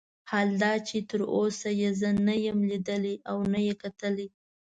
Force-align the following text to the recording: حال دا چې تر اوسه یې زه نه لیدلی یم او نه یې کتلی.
حال 0.29 0.49
دا 0.63 0.73
چې 0.87 0.97
تر 1.09 1.21
اوسه 1.35 1.69
یې 1.81 1.89
زه 1.99 2.09
نه 2.27 2.35
لیدلی 2.69 3.13
یم 3.17 3.23
او 3.29 3.37
نه 3.51 3.59
یې 3.67 3.73
کتلی. 3.83 4.27